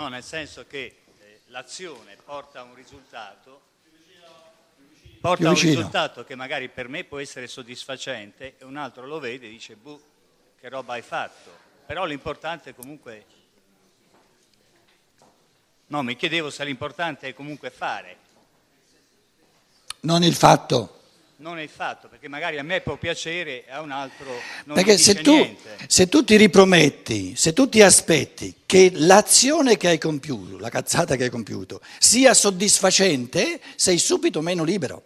[0.00, 3.60] No, nel senso che eh, l'azione porta a un risultato,
[5.20, 9.18] porta a un risultato che magari per me può essere soddisfacente e un altro lo
[9.18, 10.00] vede e dice, buh,
[10.58, 11.50] che roba hai fatto.
[11.84, 13.26] Però l'importante comunque...
[15.88, 18.16] No, mi chiedevo se l'importante è comunque fare.
[20.00, 20.99] Non il fatto
[21.40, 24.26] non è il fatto, perché magari a me può piacere e a un altro
[24.64, 25.56] non perché se tu,
[25.86, 31.16] se tu, ti riprometti, se tu ti aspetti che l'azione che hai compiuto, la cazzata
[31.16, 35.02] che hai compiuto, sia soddisfacente, sei subito meno libero.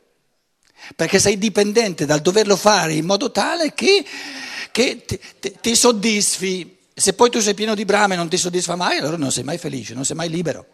[0.97, 4.05] Perché sei dipendente dal doverlo fare in modo tale che,
[4.71, 6.77] che ti, ti, ti soddisfi.
[6.93, 9.45] Se poi tu sei pieno di brame e non ti soddisfa mai, allora non sei
[9.45, 10.67] mai felice, non sei mai libero.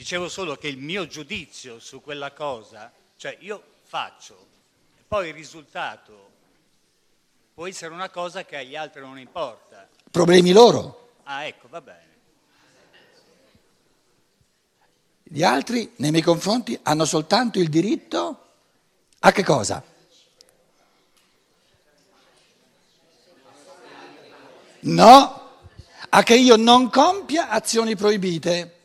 [0.00, 4.46] Dicevo solo che il mio giudizio su quella cosa, cioè io faccio,
[4.98, 6.30] e poi il risultato
[7.52, 9.86] può essere una cosa che agli altri non importa.
[10.10, 11.16] Problemi loro.
[11.24, 12.08] Ah, ecco, va bene.
[15.22, 18.46] Gli altri, nei miei confronti, hanno soltanto il diritto
[19.18, 19.84] a che cosa?
[24.80, 25.58] No,
[26.08, 28.78] a che io non compia azioni proibite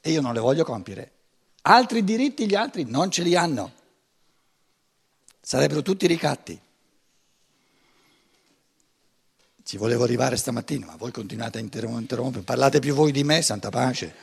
[0.00, 1.12] e io non le voglio compiere.
[1.62, 3.72] Altri diritti gli altri non ce li hanno.
[5.40, 6.60] Sarebbero tutti ricatti.
[9.64, 13.68] Ci volevo arrivare stamattina, ma voi continuate a interrompere, parlate più voi di me, santa
[13.68, 14.14] pace.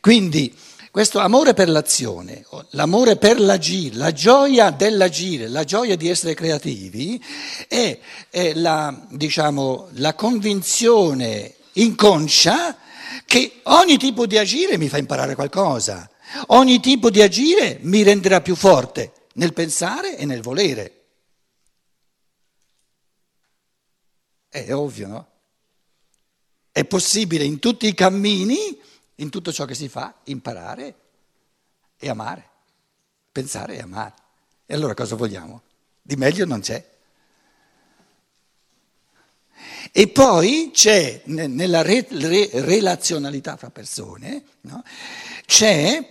[0.00, 0.54] Quindi
[0.92, 7.18] questo amore per l'azione, l'amore per l'agire, la gioia dell'agire, la gioia di essere creativi
[7.66, 7.98] è,
[8.28, 12.76] è la, diciamo, la convinzione inconscia
[13.24, 16.10] che ogni tipo di agire mi fa imparare qualcosa,
[16.48, 21.04] ogni tipo di agire mi renderà più forte nel pensare e nel volere.
[24.46, 25.26] È ovvio, no?
[26.70, 28.78] È possibile in tutti i cammini
[29.16, 30.94] in tutto ciò che si fa, imparare
[31.98, 32.48] e amare,
[33.30, 34.14] pensare e amare.
[34.66, 35.62] E allora cosa vogliamo?
[36.00, 36.90] Di meglio non c'è.
[39.92, 44.82] E poi c'è nella re, re, relazionalità fra persone, no?
[45.46, 46.08] c'è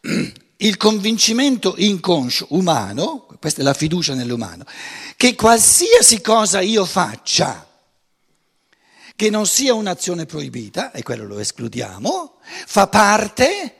[0.56, 4.64] il convincimento inconscio umano, questa è la fiducia nell'umano,
[5.16, 7.66] che qualsiasi cosa io faccia,
[9.16, 13.74] che non sia un'azione proibita, e quello lo escludiamo, fa parte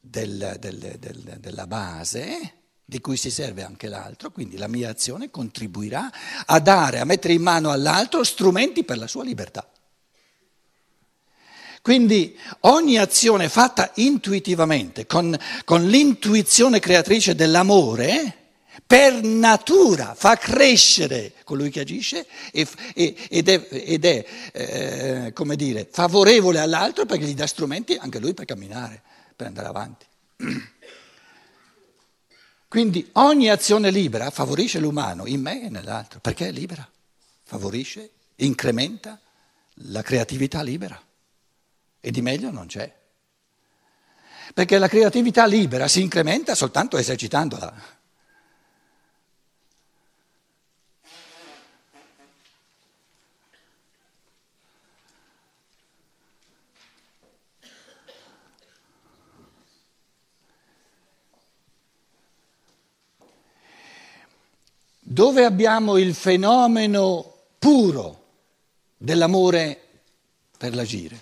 [0.00, 2.52] del, del, del, della base
[2.88, 6.08] di cui si serve anche l'altro, quindi la mia azione contribuirà
[6.46, 9.68] a dare, a mettere in mano all'altro strumenti per la sua libertà.
[11.82, 18.45] Quindi ogni azione fatta intuitivamente, con, con l'intuizione creatrice dell'amore,
[18.86, 22.68] per natura fa crescere colui che agisce ed
[23.48, 28.44] è, ed è eh, come dire, favorevole all'altro perché gli dà strumenti anche lui per
[28.44, 29.02] camminare,
[29.34, 30.06] per andare avanti.
[32.68, 36.88] Quindi ogni azione libera favorisce l'umano in me e nell'altro, perché è libera,
[37.42, 39.20] favorisce, incrementa
[39.80, 41.00] la creatività libera
[42.00, 42.94] e di meglio non c'è.
[44.54, 47.95] Perché la creatività libera si incrementa soltanto esercitandola.
[65.08, 68.24] Dove abbiamo il fenomeno puro
[68.96, 70.02] dell'amore
[70.58, 71.20] per l'agire,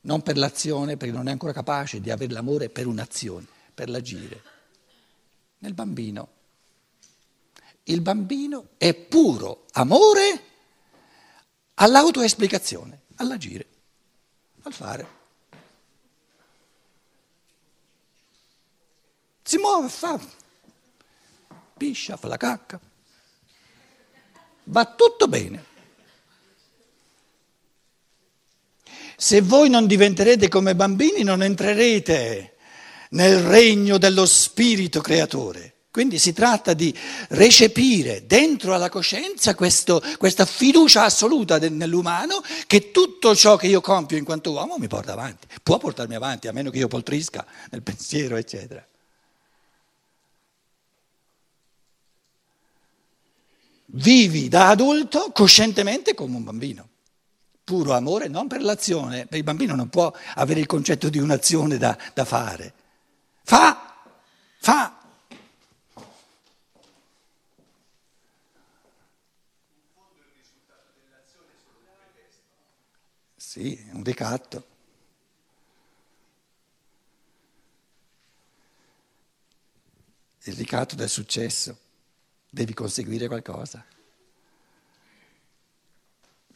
[0.00, 4.42] non per l'azione, perché non è ancora capace di avere l'amore per un'azione, per l'agire.
[5.58, 6.28] Nel bambino.
[7.84, 10.42] Il bambino è puro amore
[11.74, 13.66] all'autoesplicazione, all'agire,
[14.62, 15.08] al fare.
[19.44, 20.20] Si muove, fa,
[21.76, 22.86] piscia, fa la cacca,
[24.68, 25.64] va tutto bene.
[29.16, 32.54] Se voi non diventerete come bambini non entrerete
[33.10, 35.74] nel regno dello spirito creatore.
[35.90, 36.96] Quindi si tratta di
[37.30, 44.16] recepire dentro alla coscienza questo, questa fiducia assoluta nell'umano che tutto ciò che io compio
[44.16, 45.48] in quanto uomo mi porta avanti.
[45.60, 48.86] Può portarmi avanti, a meno che io poltrisca nel pensiero, eccetera.
[53.90, 56.88] Vivi da adulto coscientemente come un bambino.
[57.64, 61.96] Puro amore non per l'azione, il bambino non può avere il concetto di un'azione da,
[62.12, 62.74] da fare.
[63.44, 63.96] Fa,
[64.58, 64.98] fa.
[73.36, 74.66] Sì, è un ricatto.
[80.42, 81.87] Il ricatto del successo.
[82.50, 83.84] Devi conseguire qualcosa.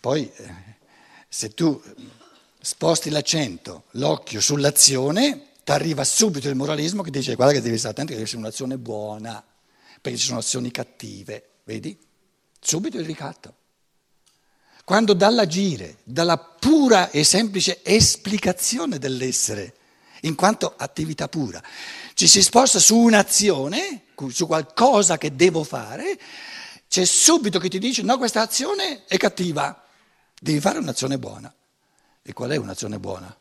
[0.01, 0.55] Poi, eh,
[1.29, 1.81] se tu
[2.61, 7.93] sposti l'accento, l'occhio sull'azione, ti arriva subito il moralismo che dice guarda che devi stare
[7.93, 9.45] attento che deve un'azione buona,
[10.01, 11.97] perché ci sono azioni cattive, vedi?
[12.61, 13.55] Subito il ricatto.
[14.85, 19.75] Quando dall'agire, dalla pura e semplice esplicazione dell'essere,
[20.23, 21.63] in quanto attività pura,
[22.15, 26.19] ci si sposta su un'azione, su qualcosa che devo fare,
[26.89, 29.83] c'è subito chi ti dice no, questa azione è cattiva,
[30.39, 31.53] devi fare un'azione buona.
[32.23, 33.37] E qual è un'azione buona?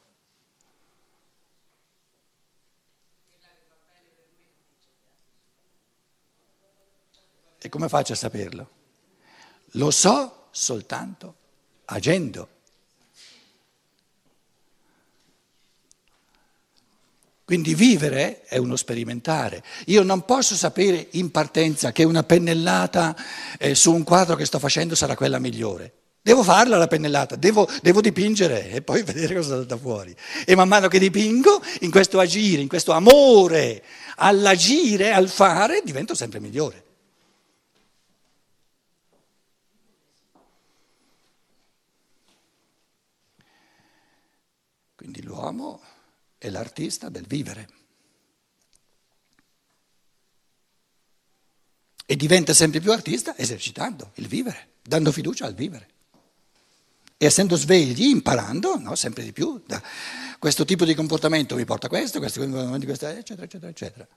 [7.64, 8.70] E come faccio a saperlo?
[9.74, 11.36] Lo so soltanto
[11.86, 12.61] agendo.
[17.52, 19.62] Quindi vivere è uno sperimentare.
[19.88, 23.14] Io non posso sapere in partenza che una pennellata
[23.60, 25.92] eh, su un quadro che sto facendo sarà quella migliore.
[26.22, 30.16] Devo farla la pennellata, devo, devo, dipingere e poi vedere cosa salta fuori.
[30.46, 33.84] E man mano che dipingo, in questo agire, in questo amore
[34.16, 36.86] all'agire, al fare, divento sempre migliore.
[44.96, 45.82] Quindi l'uomo
[46.42, 47.70] è l'artista del vivere.
[52.04, 55.88] E diventa sempre più artista esercitando il vivere, dando fiducia al vivere.
[57.16, 59.64] E essendo svegli, imparando no, sempre di più,
[60.40, 64.08] questo tipo di comportamento mi porta a questo, questo questo, eccetera, eccetera, eccetera.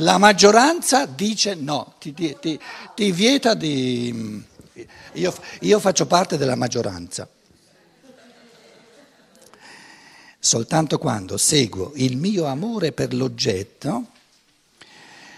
[0.00, 2.58] La maggioranza dice no, ti, ti, ti,
[2.94, 4.44] ti vieta di...
[5.14, 7.28] Io, io faccio parte della maggioranza.
[10.38, 14.06] Soltanto quando seguo il mio amore per l'oggetto,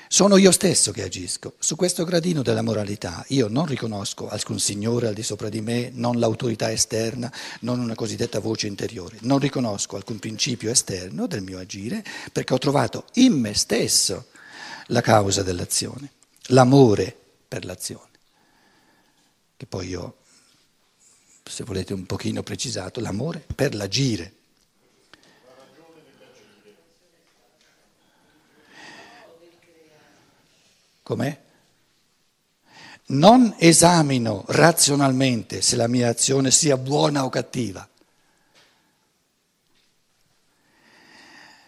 [0.08, 1.54] sono io stesso che agisco.
[1.58, 5.90] Su questo gradino della moralità io non riconosco alcun signore al di sopra di me,
[5.94, 9.16] non l'autorità esterna, non una cosiddetta voce interiore.
[9.20, 14.26] Non riconosco alcun principio esterno del mio agire perché ho trovato in me stesso
[14.90, 16.12] la causa dell'azione,
[16.48, 17.16] l'amore
[17.46, 18.08] per l'azione,
[19.56, 20.16] che poi io,
[21.44, 24.34] se volete un pochino precisato, l'amore per l'agire.
[31.02, 31.40] Com'è?
[33.06, 37.88] Non esamino razionalmente se la mia azione sia buona o cattiva.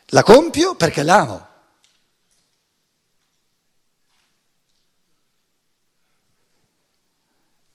[0.07, 1.52] La compio perché l'amo.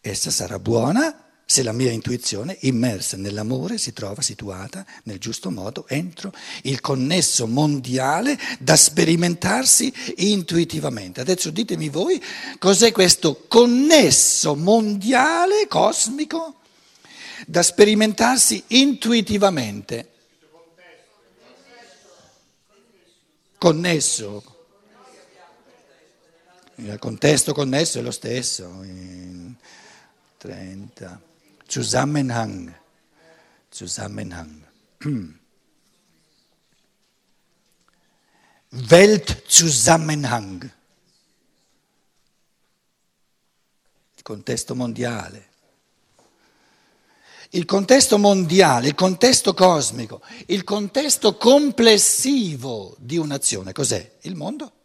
[0.08, 5.86] Essa sarà buona se la mia intuizione, immersa nell'amore, si trova situata nel giusto modo
[5.90, 6.32] entro
[6.64, 11.20] il connesso mondiale da sperimentarsi intuitivamente.
[11.20, 12.24] Adesso ditemi voi
[12.58, 16.62] cos'è questo connesso mondiale cosmico
[17.46, 20.12] da sperimentarsi intuitivamente.
[23.58, 24.56] Connesso.
[26.76, 28.86] Il contesto connesso è lo stesso.
[30.48, 31.20] 30.
[31.68, 32.74] Zusammenhang.
[33.70, 34.64] Zusammenhang.
[38.72, 40.72] Weltzusammenhang.
[44.16, 45.50] Il contesto mondiale.
[47.52, 54.18] Il contesto mondiale, il contesto cosmico, il contesto complessivo di un'azione, cos'è?
[54.24, 54.77] Il mondo.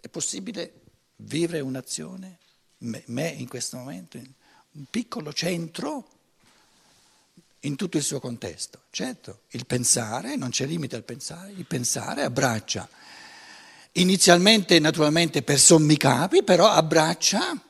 [0.00, 0.80] È possibile
[1.16, 2.38] vivere un'azione,
[2.78, 4.30] me in questo momento, in
[4.72, 6.08] un piccolo centro
[7.60, 8.82] in tutto il suo contesto.
[8.90, 12.88] Certo, il pensare, non c'è limite al pensare, il pensare abbraccia
[13.92, 17.60] inizialmente naturalmente per sommi capi, però abbraccia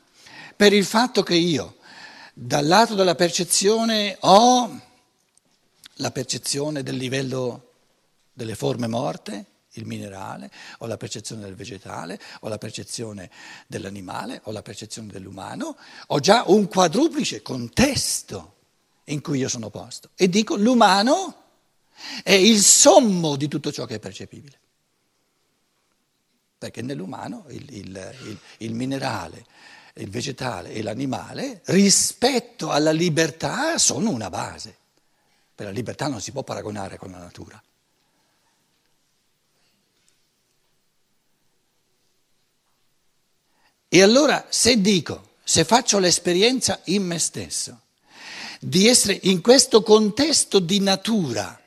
[0.55, 1.77] per il fatto che io
[2.35, 4.81] dal lato della percezione ho
[5.95, 7.73] la percezione del livello
[8.33, 9.45] delle forme morte,
[9.79, 13.31] il minerale, ho la percezione del vegetale, ho la percezione
[13.67, 15.77] dell'animale, ho la percezione dell'umano,
[16.09, 18.57] ho già un quadruplice contesto
[19.05, 20.11] in cui io sono posto.
[20.15, 21.47] E dico l'umano
[22.23, 24.59] è il sommo di tutto ciò che è percepibile.
[26.59, 29.47] Perché nell'umano il, il, il, il minerale,
[29.95, 34.77] il vegetale e l'animale rispetto alla libertà sono una base.
[35.55, 37.61] Per la libertà non si può paragonare con la natura.
[43.89, 47.81] E allora se dico, se faccio l'esperienza in me stesso,
[48.61, 51.59] di essere in questo contesto di natura,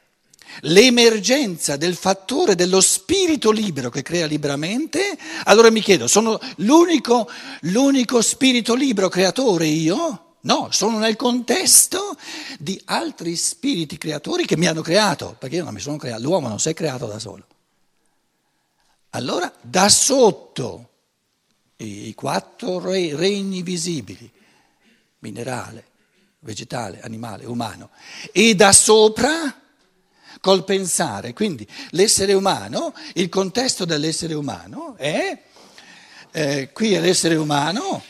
[0.61, 7.27] l'emergenza del fattore dello spirito libero che crea liberamente, allora mi chiedo, sono l'unico,
[7.61, 10.25] l'unico spirito libero creatore io?
[10.41, 12.17] No, sono nel contesto
[12.59, 16.47] di altri spiriti creatori che mi hanno creato, perché io non mi sono creato, l'uomo
[16.47, 17.45] non si è creato da solo.
[19.11, 20.90] Allora, da sotto
[21.83, 24.29] i quattro regni visibili,
[25.19, 25.85] minerale,
[26.39, 27.89] vegetale, animale, umano,
[28.31, 29.61] e da sopra
[30.39, 31.33] col pensare.
[31.33, 35.37] Quindi l'essere umano, il contesto dell'essere umano è,
[36.31, 38.03] eh, qui è l'essere umano,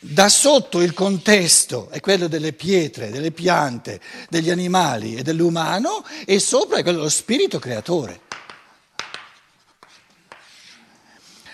[0.00, 6.38] da sotto il contesto è quello delle pietre, delle piante, degli animali e dell'umano e
[6.38, 8.26] sopra è quello dello spirito creatore.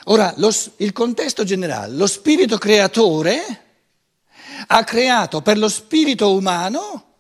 [0.04, 3.62] Ora, lo, il contesto generale, lo spirito creatore
[4.66, 7.12] ha creato per lo spirito umano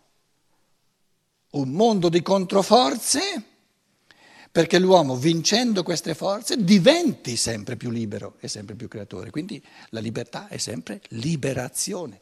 [1.50, 3.44] un mondo di controforze
[4.50, 9.30] perché l'uomo vincendo queste forze diventi sempre più libero e sempre più creatore.
[9.30, 12.20] Quindi la libertà è sempre liberazione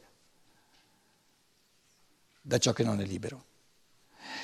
[2.41, 3.45] da ciò che non è libero.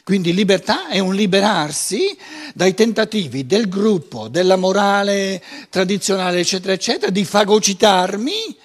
[0.04, 2.18] Quindi libertà è un liberarsi
[2.54, 8.58] dai tentativi del gruppo, della morale tradizionale, eccetera, eccetera, di fagocitarmi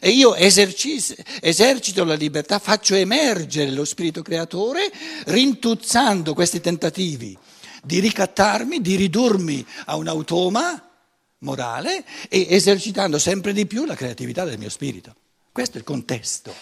[0.00, 4.92] e io esercito la libertà, faccio emergere lo spirito creatore
[5.26, 7.36] rintuzzando questi tentativi
[7.82, 10.90] di ricattarmi, di ridurmi a un automa
[11.38, 15.14] morale e esercitando sempre di più la creatività del mio spirito.
[15.50, 16.54] Questo è il contesto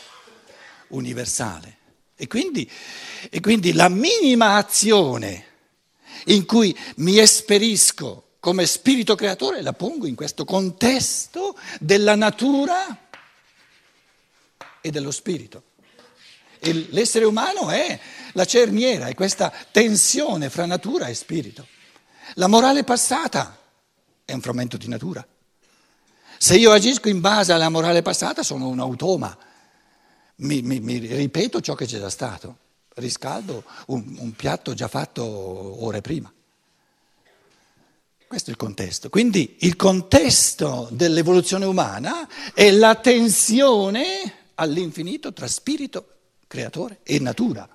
[0.89, 1.79] universale.
[2.17, 2.71] E quindi,
[3.31, 5.47] e quindi la minima azione
[6.27, 13.09] in cui mi esperisco come spirito creatore la pongo in questo contesto della natura
[14.81, 15.63] e dello spirito.
[16.59, 17.99] E l'essere umano è
[18.33, 21.67] la cerniera, è questa tensione fra natura e spirito.
[22.35, 23.59] La morale passata
[24.25, 25.27] è un frammento di natura.
[26.39, 29.37] Se io agisco in base alla morale passata sono un automa
[30.37, 32.57] mi, mi, mi ripeto ciò che c'è già stato,
[32.95, 36.33] riscaldo un, un piatto già fatto ore prima.
[38.27, 39.11] Questo è il contesto.
[39.11, 46.15] Quindi il contesto dell'evoluzione umana è la tensione all'infinito tra spirito,
[46.47, 47.69] creatore e natura.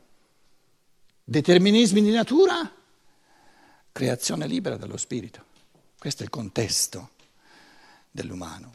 [1.24, 2.74] Determinismi di natura,
[3.92, 5.46] creazione libera dallo spirito.
[6.00, 7.10] Questo è il contesto
[8.10, 8.74] dell'umano.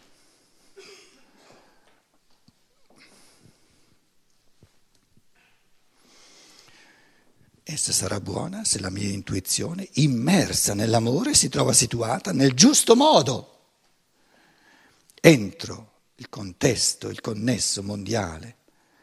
[7.73, 13.61] Essa sarà buona se la mia intuizione, immersa nell'amore, si trova situata nel giusto modo,
[15.19, 18.57] entro il contesto, il connesso mondiale,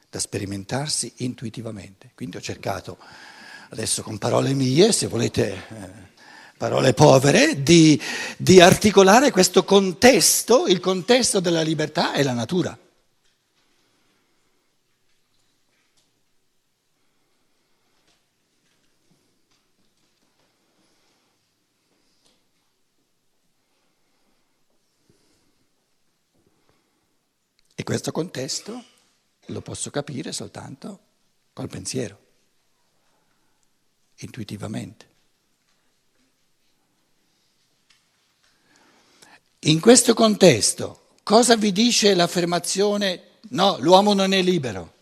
[0.07, 2.11] da sperimentarsi intuitivamente.
[2.13, 2.99] Quindi ho cercato,
[3.69, 5.89] adesso con parole mie, se volete, eh,
[6.55, 7.99] parole povere, di,
[8.37, 12.77] di articolare questo contesto, il contesto della libertà e la natura.
[27.89, 28.83] Questo contesto
[29.47, 30.99] lo posso capire soltanto
[31.53, 32.19] col pensiero,
[34.17, 35.07] intuitivamente.
[39.61, 44.93] In questo contesto, cosa vi dice l'affermazione no, l'uomo non è libero?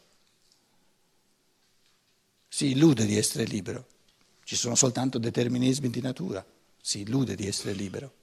[2.48, 3.86] Si illude di essere libero,
[4.46, 6.46] ci sono soltanto determinismi di natura,
[6.82, 8.14] si illude di essere libero.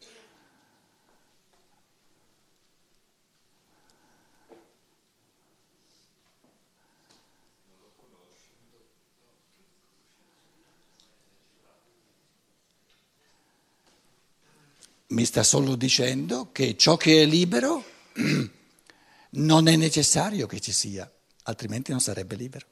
[15.08, 17.84] Mi sta solo dicendo che ciò che è libero
[19.30, 21.10] non è necessario che ci sia,
[21.44, 22.66] altrimenti non sarebbe libero.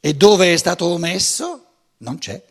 [0.00, 1.66] E dove è stato omesso
[1.98, 2.42] non c'è.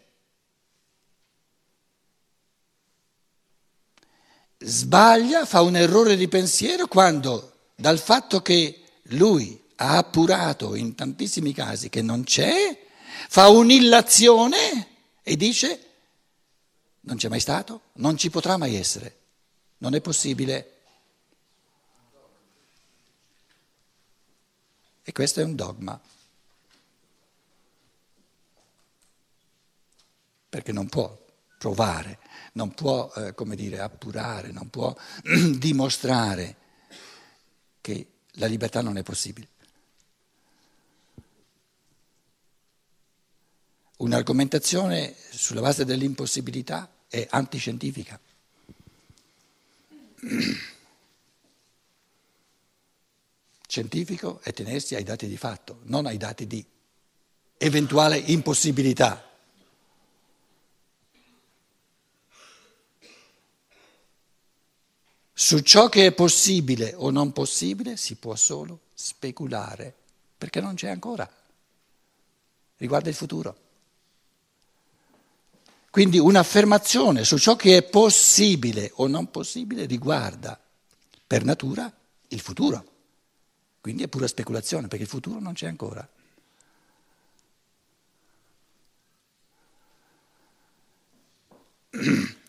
[4.57, 11.53] Sbaglia, fa un errore di pensiero quando dal fatto che lui ha appurato in tantissimi
[11.53, 12.79] casi che non c'è,
[13.27, 14.87] fa un'illazione
[15.21, 15.92] e dice
[17.05, 19.17] non c'è mai stato, non ci potrà mai essere,
[19.79, 20.71] non è possibile.
[25.03, 26.01] E questo è un dogma.
[30.53, 31.19] perché non può
[31.57, 32.19] provare,
[32.53, 34.95] non può, eh, come dire, appurare, non può
[35.57, 36.57] dimostrare
[37.81, 39.47] che la libertà non è possibile.
[43.97, 48.19] Un'argomentazione sulla base dell'impossibilità è antiscientifica.
[53.67, 56.65] Scientifico è tenersi ai dati di fatto, non ai dati di
[57.57, 59.29] eventuale impossibilità.
[65.33, 69.93] Su ciò che è possibile o non possibile si può solo speculare,
[70.35, 71.31] perché non c'è ancora.
[72.77, 73.62] Riguarda il futuro.
[75.93, 80.59] Quindi un'affermazione su ciò che è possibile o non possibile riguarda
[81.27, 81.93] per natura
[82.29, 82.83] il futuro.
[83.79, 86.09] Quindi è pura speculazione, perché il futuro non c'è ancora.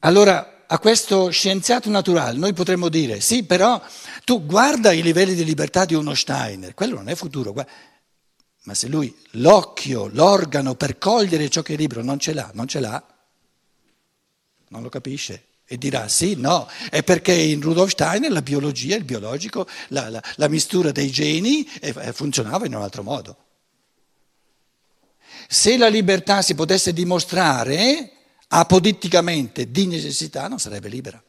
[0.00, 3.80] Allora, a questo scienziato naturale noi potremmo dire, sì, però
[4.24, 7.52] tu guarda i livelli di libertà di uno Steiner, quello non è futuro,
[8.64, 12.66] ma se lui l'occhio, l'organo per cogliere ciò che è libero non ce l'ha, non
[12.66, 13.02] ce l'ha,
[14.68, 19.04] non lo capisce e dirà sì, no, è perché in Rudolf Steiner la biologia, il
[19.04, 21.68] biologico, la, la, la mistura dei geni
[22.12, 23.36] funzionava in un altro modo.
[25.46, 28.12] Se la libertà si potesse dimostrare
[28.48, 31.22] apoditticamente di necessità non sarebbe libera.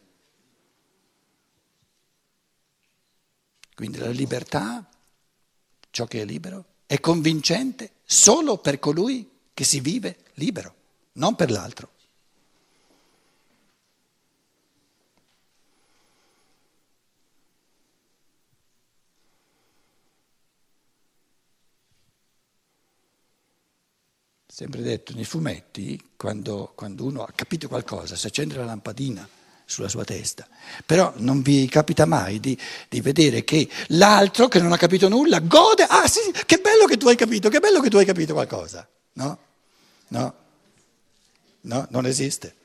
[3.75, 4.89] Quindi la libertà,
[5.89, 10.73] ciò che è libero, è convincente solo per colui che si vive libero,
[11.13, 11.91] non per l'altro.
[24.47, 29.29] sempre detto, nei fumetti, quando, quando, uno ha capito qualcosa, si accende la lampadina
[29.69, 30.47] sulla sua testa,
[30.83, 32.57] però non vi capita mai di,
[32.89, 36.97] di, vedere che l'altro che non ha capito nulla gode, ah sì, che bello che
[36.97, 39.37] tu hai capito, che bello che tu hai capito qualcosa, no?
[40.07, 40.33] No,
[41.61, 42.55] no, non esiste.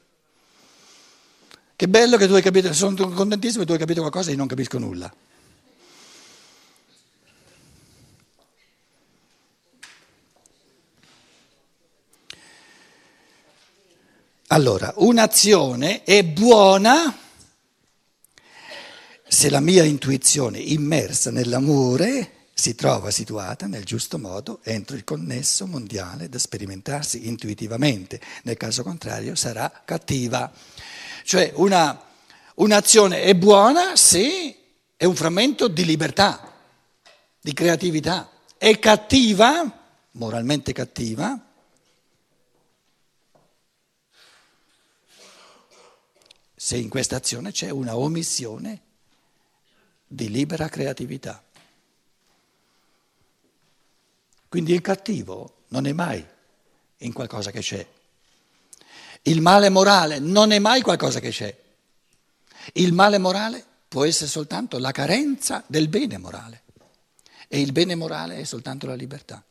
[1.77, 4.39] Che bello che tu hai capito, sono contentissimo che tu hai capito qualcosa e io
[4.39, 5.13] non capisco nulla.
[14.55, 17.13] Allora, un'azione è buona
[19.27, 25.67] se la mia intuizione immersa nell'amore si trova situata nel giusto modo entro il connesso
[25.67, 30.53] mondiale da sperimentarsi intuitivamente, nel caso contrario sarà cattiva.
[31.25, 32.01] Cioè una,
[32.55, 34.57] un'azione è buona se
[34.97, 36.53] è un frammento di libertà,
[37.41, 39.81] di creatività, è cattiva,
[40.13, 41.54] moralmente cattiva,
[46.65, 48.81] se in questa azione c'è una omissione
[50.07, 51.45] di libera creatività.
[54.49, 56.27] Quindi il cattivo non è mai
[56.97, 57.87] in qualcosa che c'è.
[59.25, 61.55] Il male morale non è mai qualcosa che c'è.
[62.73, 66.63] Il male morale può essere soltanto la carenza del bene morale
[67.47, 69.45] e il bene morale è soltanto la libertà.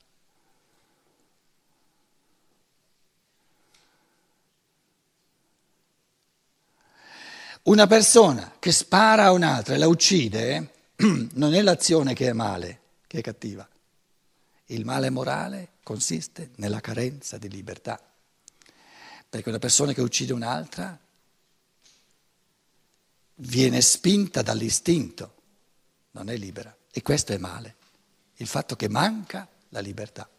[7.64, 10.72] Una persona che spara a un'altra e la uccide
[11.34, 13.66] non è l'azione che è male, che è cattiva.
[14.66, 18.02] Il male morale consiste nella carenza di libertà.
[19.30, 21.00] Perché una persona che uccide un'altra
[23.36, 25.34] viene spinta dall'istinto,
[26.12, 26.76] non è libera.
[26.92, 27.76] E questo è male,
[28.36, 30.30] il fatto che manca la libertà.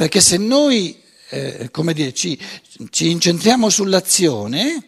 [0.00, 2.40] Perché se noi eh, come dire, ci,
[2.88, 4.82] ci, incentriamo sull'azione,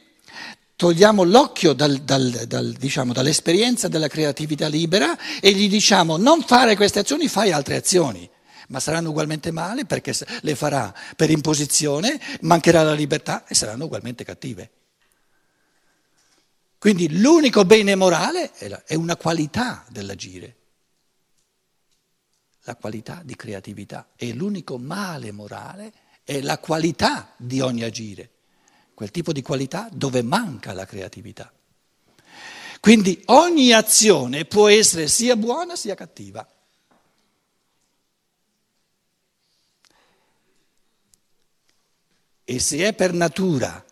[0.75, 6.77] togliamo l'occhio dal, dal, dal, diciamo, dall'esperienza della creatività libera e gli diciamo non fare
[6.77, 8.27] queste azioni, fai altre azioni.
[8.69, 14.25] Ma saranno ugualmente male perché le farà per imposizione, mancherà la libertà e saranno ugualmente
[14.25, 14.71] cattive.
[16.79, 18.51] Quindi l'unico bene morale
[18.87, 20.57] è, una qualità dell'agire
[22.65, 25.93] la qualità di creatività e l'unico male morale
[26.25, 28.31] è la qualità di ogni agire,
[28.95, 31.53] quel tipo di qualità dove manca la creatività.
[32.81, 36.47] Quindi ogni azione può essere sia buona sia cattiva.
[42.45, 43.85] E se è per natura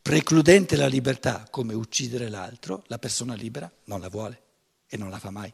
[0.00, 4.42] precludente la libertà, come uccidere l'altro, la persona libera non la vuole
[4.88, 5.52] e non la fa mai.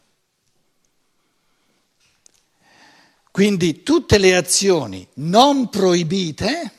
[3.38, 6.72] Quindi tutte le azioni non proibite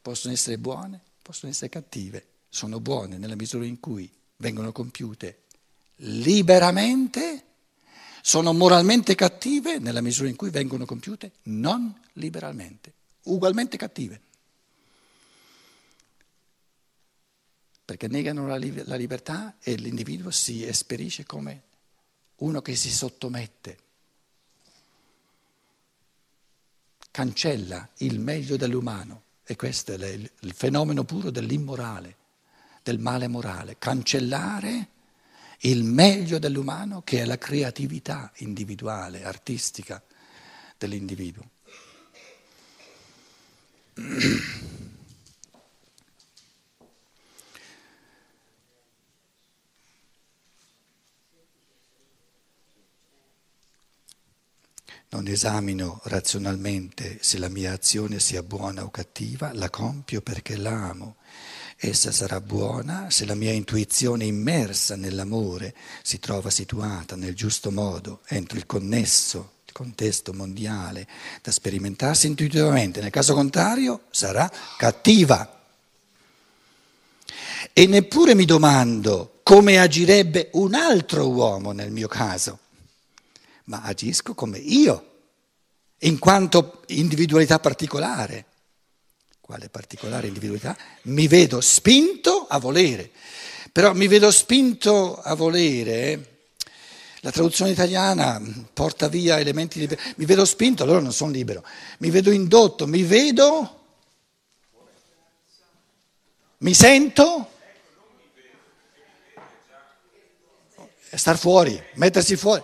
[0.00, 5.42] possono essere buone, possono essere cattive, sono buone nella misura in cui vengono compiute
[5.96, 7.44] liberamente,
[8.22, 14.22] sono moralmente cattive nella misura in cui vengono compiute non liberalmente, ugualmente cattive.
[17.84, 21.62] Perché negano la, la libertà e l'individuo si esperisce come
[22.36, 23.88] uno che si sottomette.
[27.10, 32.16] Cancella il meglio dell'umano e questo è il fenomeno puro dell'immorale,
[32.82, 34.88] del male morale, cancellare
[35.62, 40.02] il meglio dell'umano che è la creatività individuale, artistica
[40.78, 41.50] dell'individuo.
[55.10, 61.16] non esamino razionalmente se la mia azione sia buona o cattiva, la compio perché l'amo.
[61.76, 68.20] Essa sarà buona se la mia intuizione immersa nell'amore si trova situata nel giusto modo
[68.28, 71.08] entro il connesso, il contesto mondiale
[71.42, 73.00] da sperimentarsi intuitivamente.
[73.00, 75.58] Nel caso contrario sarà cattiva.
[77.72, 82.58] E neppure mi domando come agirebbe un altro uomo nel mio caso
[83.70, 85.06] ma agisco come io,
[85.98, 88.46] in quanto individualità particolare.
[89.40, 90.76] Quale particolare individualità?
[91.02, 93.10] Mi vedo spinto a volere,
[93.72, 96.26] però mi vedo spinto a volere.
[97.20, 100.00] La traduzione italiana porta via elementi liberi.
[100.16, 101.64] Mi vedo spinto, allora non sono libero.
[101.98, 103.78] Mi vedo indotto, mi vedo.
[106.58, 107.50] Mi sento.
[111.12, 112.62] Star fuori, mettersi fuori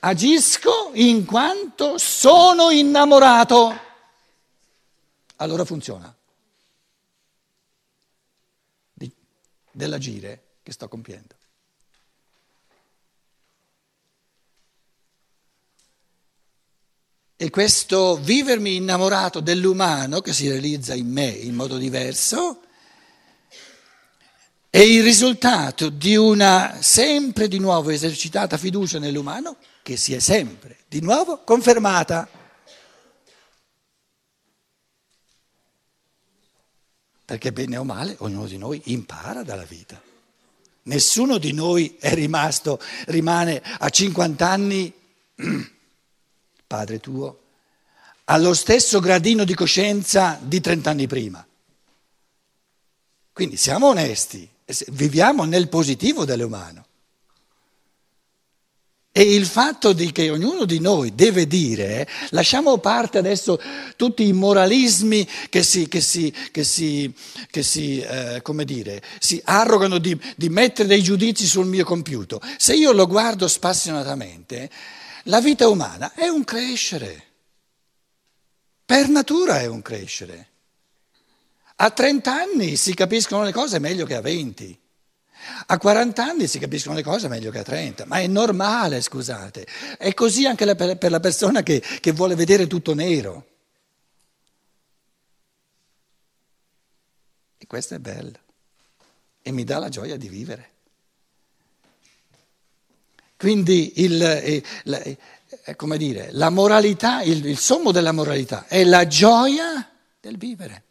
[0.00, 3.88] agisco in quanto sono innamorato.
[5.36, 6.14] Allora funziona.
[8.92, 9.10] Di,
[9.70, 11.38] dell'agire che sto compiendo.
[17.36, 22.60] E questo vivermi innamorato dell'umano che si realizza in me in modo diverso
[24.68, 29.56] è il risultato di una sempre di nuovo esercitata fiducia nell'umano
[29.90, 32.28] che si è sempre di nuovo confermata.
[37.24, 40.00] Perché bene o male ognuno di noi impara dalla vita.
[40.82, 44.94] Nessuno di noi è rimasto, rimane a 50 anni,
[46.68, 47.40] padre tuo,
[48.26, 51.44] allo stesso gradino di coscienza di 30 anni prima.
[53.32, 54.48] Quindi siamo onesti,
[54.90, 56.86] viviamo nel positivo dell'umano.
[59.12, 63.60] E il fatto di che ognuno di noi deve dire, lasciamo parte adesso
[63.96, 67.12] tutti i moralismi che si, che si, che si,
[67.50, 72.40] che si eh, come dire, si arrogano di, di mettere dei giudizi sul mio compiuto.
[72.56, 74.70] Se io lo guardo spassionatamente,
[75.24, 77.24] la vita umana è un crescere.
[78.84, 80.48] Per natura è un crescere.
[81.76, 84.78] A 30 anni si capiscono le cose meglio che a 20.
[85.66, 89.66] A 40 anni si capiscono le cose meglio che a 30, ma è normale, scusate.
[89.98, 93.46] È così anche per la persona che, che vuole vedere tutto nero.
[97.58, 98.38] E questo è bello
[99.42, 100.68] e mi dà la gioia di vivere.
[103.36, 105.16] Quindi il, eh, la, eh,
[105.96, 110.84] dire, la moralità, il, il sommo della moralità è la gioia del vivere.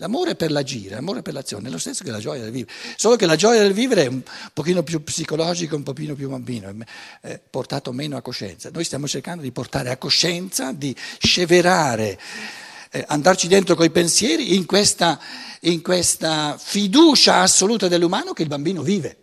[0.00, 3.16] L'amore per l'agire, l'amore per l'azione è lo stesso che la gioia del vivere, solo
[3.16, 6.72] che la gioia del vivere è un pochino più psicologico, un pochino più bambino,
[7.20, 8.70] è portato meno a coscienza.
[8.70, 12.16] Noi stiamo cercando di portare a coscienza, di sceverare,
[12.90, 15.18] eh, andarci dentro coi pensieri in questa,
[15.62, 19.16] in questa fiducia assoluta dell'umano che il bambino vive.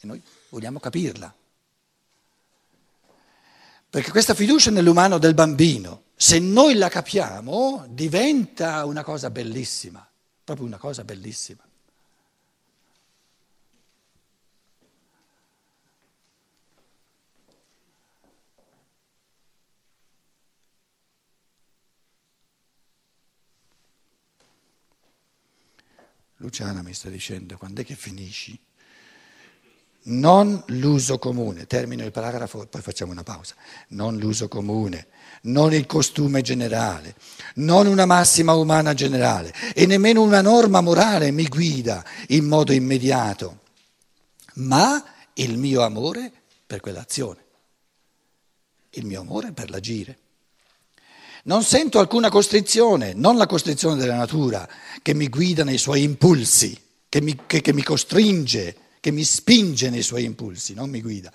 [0.00, 1.34] E noi vogliamo capirla.
[3.90, 10.08] Perché questa fiducia nell'umano del bambino se noi la capiamo, diventa una cosa bellissima,
[10.44, 11.64] proprio una cosa bellissima.
[26.36, 28.56] Luciana mi sta dicendo quando è che finisci?
[30.04, 33.54] Non l'uso comune, termino il paragrafo e poi facciamo una pausa,
[33.88, 35.08] non l'uso comune,
[35.42, 37.14] non il costume generale,
[37.56, 43.60] non una massima umana generale e nemmeno una norma morale mi guida in modo immediato
[44.54, 45.02] ma
[45.34, 46.30] il mio amore
[46.66, 47.44] per quell'azione,
[48.90, 50.18] il mio amore per l'agire.
[51.44, 54.68] Non sento alcuna costrizione, non la costrizione della natura
[55.00, 59.90] che mi guida nei suoi impulsi, che mi, che, che mi costringe, che mi spinge
[59.90, 61.32] nei suoi impulsi, non mi guida.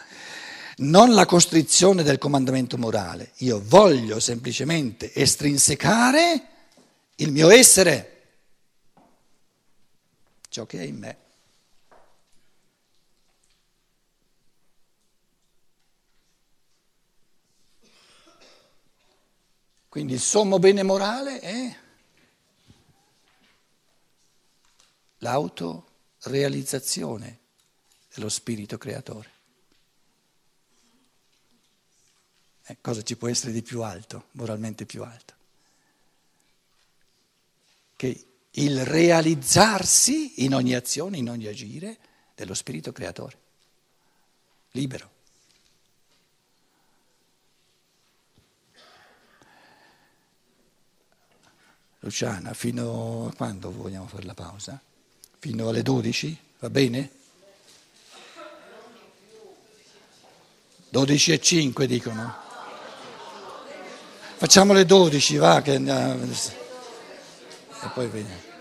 [0.78, 3.34] Non la costrizione del comandamento morale.
[3.40, 6.48] Io voglio semplicemente estrinsecare
[7.16, 8.22] il mio essere,
[10.48, 11.18] ciò che è in me.
[19.90, 21.76] Quindi il sommo bene morale è
[25.18, 27.40] l'autorealizzazione
[28.18, 29.30] dello spirito creatore.
[32.66, 35.36] Eh, cosa ci può essere di più alto, moralmente più alto?
[37.96, 41.98] Che il realizzarsi in ogni azione, in ogni agire
[42.34, 43.38] dello spirito creatore,
[44.72, 45.12] libero.
[52.00, 54.82] Luciana, fino a quando vogliamo fare la pausa?
[55.38, 56.38] Fino alle 12?
[56.60, 57.17] Va bene?
[60.98, 62.36] 12 e 5 dicono.
[64.38, 65.86] Facciamo le 12, va, che, uh,
[67.84, 68.57] e poi vediamo.